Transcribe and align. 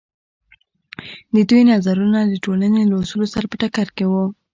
د 1.35 1.37
دوی 1.49 1.61
نظرونه 1.71 2.19
د 2.25 2.33
ټولنې 2.45 2.81
له 2.89 2.95
اصولو 3.01 3.27
سره 3.33 3.45
په 3.51 3.55
ټکر 3.61 3.87
کې 3.95 4.05
وو. 4.11 4.25